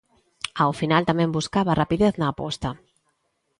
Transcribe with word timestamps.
Ao 0.61 0.71
final 0.79 1.03
tamén 1.09 1.35
buscaba 1.37 1.69
a 1.71 1.79
rapidez 1.81 2.13
na 2.17 2.27
aposta. 2.29 2.69